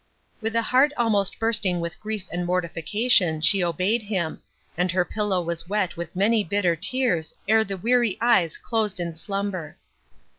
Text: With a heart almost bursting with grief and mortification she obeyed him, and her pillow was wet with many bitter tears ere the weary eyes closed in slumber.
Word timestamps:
With 0.41 0.55
a 0.55 0.63
heart 0.63 0.91
almost 0.97 1.37
bursting 1.37 1.79
with 1.79 1.99
grief 1.99 2.25
and 2.33 2.43
mortification 2.43 3.39
she 3.39 3.63
obeyed 3.63 4.01
him, 4.01 4.41
and 4.75 4.89
her 4.91 5.05
pillow 5.05 5.43
was 5.43 5.69
wet 5.69 5.95
with 5.95 6.15
many 6.15 6.43
bitter 6.43 6.75
tears 6.75 7.35
ere 7.47 7.63
the 7.63 7.77
weary 7.77 8.17
eyes 8.19 8.57
closed 8.57 8.99
in 8.99 9.15
slumber. 9.15 9.77